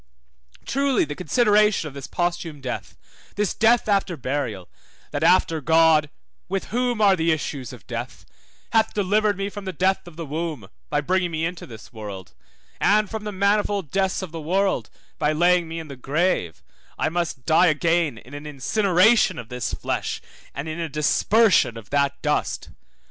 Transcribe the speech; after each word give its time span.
Truly 0.65 1.05
the 1.05 1.13
consideration 1.13 1.87
of 1.87 1.93
this 1.93 2.07
posthume 2.07 2.59
death, 2.59 2.97
this 3.35 3.53
death 3.53 3.87
after 3.87 4.17
burial, 4.17 4.67
that 5.11 5.21
after 5.23 5.61
God 5.61 6.09
(with 6.49 6.69
whom 6.73 6.99
are 6.99 7.15
the 7.15 7.31
issues 7.31 7.71
of 7.71 7.85
death) 7.85 8.25
hath 8.73 8.95
delivered 8.95 9.37
me 9.37 9.47
from 9.47 9.65
the 9.65 9.71
death 9.71 10.07
of 10.07 10.15
the 10.15 10.25
womb, 10.25 10.69
by 10.89 11.01
bringing 11.01 11.29
me 11.29 11.45
into 11.45 11.67
the 11.67 11.79
world, 11.91 12.33
and 12.79 13.11
from 13.11 13.25
the 13.25 13.31
manifold 13.31 13.91
deaths 13.91 14.23
of 14.23 14.31
the 14.31 14.41
world, 14.41 14.89
by 15.19 15.31
laying 15.33 15.67
me 15.67 15.77
in 15.79 15.87
the 15.87 15.95
grave, 15.95 16.63
I 16.97 17.09
must 17.09 17.45
die 17.45 17.67
again 17.67 18.17
in 18.17 18.33
an 18.33 18.47
incineration 18.47 19.37
of 19.37 19.49
this 19.49 19.71
flesh, 19.75 20.19
and 20.55 20.67
in 20.67 20.79
a 20.79 20.89
dispersion 20.89 21.77
of 21.77 21.91
that 21.91 22.19
dust. 22.23 22.69